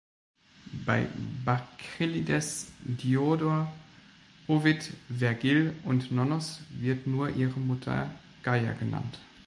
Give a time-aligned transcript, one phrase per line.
[0.83, 1.05] Bei
[1.45, 3.71] Bakchylides, Diodor,
[4.47, 8.09] Ovid, Vergil und Nonnos wird nur ihre Mutter
[8.41, 9.19] Gaia genannt.